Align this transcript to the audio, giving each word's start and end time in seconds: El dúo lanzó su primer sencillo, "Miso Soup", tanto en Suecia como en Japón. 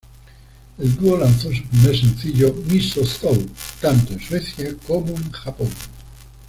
El 0.79 0.95
dúo 0.95 1.15
lanzó 1.15 1.51
su 1.53 1.61
primer 1.69 1.95
sencillo, 1.95 2.55
"Miso 2.67 3.05
Soup", 3.05 3.51
tanto 3.79 4.13
en 4.13 4.19
Suecia 4.19 4.75
como 4.87 5.09
en 5.09 5.29
Japón. 5.31 5.69